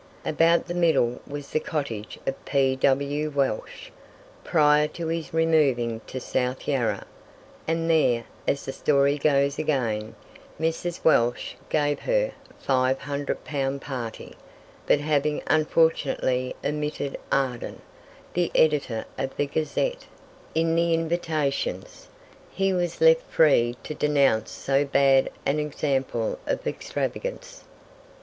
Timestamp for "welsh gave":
11.05-11.99